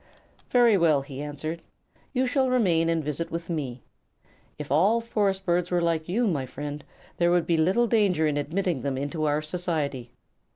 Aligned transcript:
"Very 0.49 0.77
well," 0.79 1.03
he 1.03 1.21
answered, 1.21 1.61
"you 2.11 2.25
shall 2.25 2.49
remain 2.49 2.89
and 2.89 3.03
visit 3.03 3.29
with 3.29 3.51
me. 3.51 3.83
If 4.57 4.71
all 4.71 4.99
forest 4.99 5.45
birds 5.45 5.69
were 5.69 5.79
like 5.79 6.09
you, 6.09 6.25
my 6.25 6.47
friend, 6.47 6.83
there 7.17 7.29
would 7.29 7.45
be 7.45 7.55
little 7.55 7.85
danger 7.85 8.25
in 8.25 8.35
admitting 8.35 8.81
them 8.81 8.97
into 8.97 9.25
our 9.25 9.43
society. 9.43 10.09